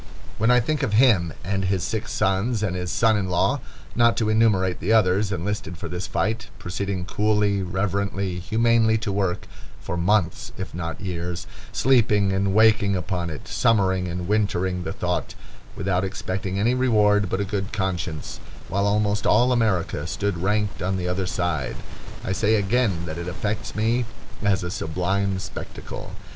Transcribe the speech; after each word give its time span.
When 0.39 0.49
I 0.49 0.59
think 0.59 0.81
of 0.81 0.93
him, 0.93 1.31
and 1.43 1.65
his 1.65 1.83
six 1.83 2.11
sons, 2.11 2.63
and 2.63 2.75
his 2.75 2.91
son 2.91 3.15
in 3.15 3.29
law, 3.29 3.59
not 3.95 4.17
to 4.17 4.29
enumerate 4.29 4.79
the 4.79 4.91
others, 4.91 5.31
enlisted 5.31 5.77
for 5.77 5.87
this 5.87 6.07
fight, 6.07 6.47
proceeding 6.57 7.05
coolly, 7.05 7.61
reverently, 7.61 8.39
humanely 8.39 8.97
to 8.97 9.11
work, 9.11 9.45
for 9.79 9.95
months 9.97 10.53
if 10.57 10.73
not 10.73 10.99
years, 11.01 11.45
sleeping 11.71 12.33
and 12.33 12.55
waking 12.55 12.95
upon 12.95 13.29
it, 13.29 13.47
summering 13.47 14.07
and 14.07 14.27
wintering 14.27 14.85
the 14.85 14.91
thought, 14.91 15.35
without 15.75 16.03
expecting 16.03 16.57
any 16.57 16.73
reward 16.73 17.29
but 17.29 17.39
a 17.39 17.45
good 17.45 17.71
conscience, 17.71 18.39
while 18.69 18.87
almost 18.87 19.27
all 19.27 19.51
America 19.51 20.07
stood 20.07 20.39
ranked 20.41 20.81
on 20.81 20.97
the 20.97 21.07
other 21.07 21.27
side—I 21.27 22.31
say 22.31 22.55
again 22.55 23.05
that 23.05 23.19
it 23.19 23.27
affects 23.27 23.75
me 23.75 24.05
as 24.41 24.63
a 24.63 24.71
sublime 24.71 25.37
spectacle. 25.37 26.11